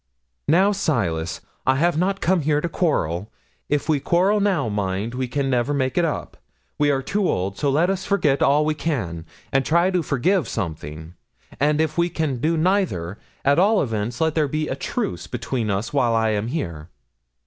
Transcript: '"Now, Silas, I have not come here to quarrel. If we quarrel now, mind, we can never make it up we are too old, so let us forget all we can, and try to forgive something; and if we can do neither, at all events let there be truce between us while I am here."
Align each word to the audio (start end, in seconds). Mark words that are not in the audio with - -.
'"Now, 0.47 0.71
Silas, 0.71 1.41
I 1.67 1.75
have 1.75 1.95
not 1.95 2.21
come 2.21 2.41
here 2.41 2.59
to 2.59 2.67
quarrel. 2.67 3.29
If 3.69 3.87
we 3.87 3.99
quarrel 3.99 4.39
now, 4.39 4.67
mind, 4.67 5.13
we 5.13 5.27
can 5.27 5.47
never 5.47 5.75
make 5.75 5.95
it 5.95 6.03
up 6.03 6.37
we 6.79 6.89
are 6.89 7.03
too 7.03 7.29
old, 7.29 7.59
so 7.59 7.69
let 7.69 7.87
us 7.91 8.03
forget 8.03 8.41
all 8.41 8.65
we 8.65 8.73
can, 8.73 9.27
and 9.53 9.63
try 9.63 9.91
to 9.91 10.01
forgive 10.01 10.47
something; 10.47 11.13
and 11.59 11.79
if 11.79 11.99
we 11.99 12.09
can 12.09 12.37
do 12.37 12.57
neither, 12.57 13.19
at 13.45 13.59
all 13.59 13.79
events 13.79 14.19
let 14.19 14.33
there 14.33 14.47
be 14.47 14.65
truce 14.77 15.27
between 15.27 15.69
us 15.69 15.93
while 15.93 16.15
I 16.15 16.29
am 16.29 16.47
here." 16.47 16.89